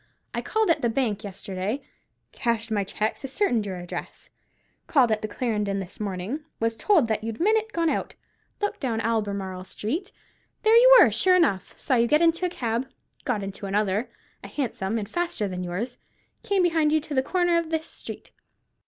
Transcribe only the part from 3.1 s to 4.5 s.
ascertained your address;